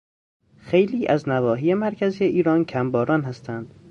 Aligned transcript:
خیلی 0.57 1.07
از 1.07 1.29
نواحی 1.29 1.73
مرکز 1.73 2.21
ایران 2.21 2.65
کمباران 2.65 3.21
هستند. 3.21 3.73